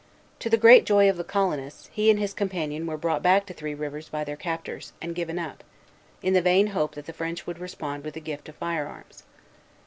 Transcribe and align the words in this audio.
To 0.39 0.49
the 0.49 0.57
great 0.57 0.83
joy 0.83 1.07
of 1.11 1.17
the 1.17 1.23
colonists, 1.23 1.87
he 1.93 2.09
and 2.09 2.17
his 2.19 2.33
companion 2.33 2.87
were 2.87 2.97
brought 2.97 3.21
back 3.21 3.45
to 3.45 3.53
Three 3.53 3.75
Rivers 3.75 4.09
by 4.09 4.23
their 4.23 4.35
captors, 4.35 4.93
and 4.99 5.13
given 5.13 5.37
up, 5.37 5.63
in 6.23 6.33
the 6.33 6.41
vain 6.41 6.65
hope 6.73 6.95
that 6.95 7.05
the 7.05 7.13
French 7.13 7.45
would 7.45 7.59
respond 7.59 8.03
with 8.03 8.15
a 8.17 8.19
gift 8.19 8.49
of 8.49 8.55
fire 8.55 8.87
arms. 8.87 9.25